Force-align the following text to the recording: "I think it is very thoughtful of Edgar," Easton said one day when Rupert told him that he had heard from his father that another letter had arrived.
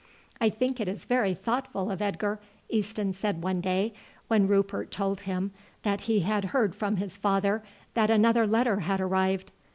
"I 0.39 0.49
think 0.49 0.79
it 0.79 0.87
is 0.87 1.05
very 1.05 1.35
thoughtful 1.35 1.91
of 1.91 2.01
Edgar," 2.01 2.39
Easton 2.69 3.13
said 3.13 3.43
one 3.43 3.61
day 3.61 3.93
when 4.29 4.47
Rupert 4.47 4.89
told 4.89 5.21
him 5.21 5.51
that 5.83 6.01
he 6.09 6.21
had 6.21 6.45
heard 6.45 6.73
from 6.73 6.95
his 6.95 7.17
father 7.17 7.61
that 7.93 8.09
another 8.09 8.47
letter 8.47 8.79
had 8.79 8.99
arrived. 8.99 9.51